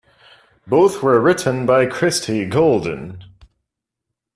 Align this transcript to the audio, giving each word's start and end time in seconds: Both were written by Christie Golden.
Both 0.65 1.03
were 1.03 1.21
written 1.21 1.67
by 1.67 1.85
Christie 1.85 2.45
Golden. 2.47 3.23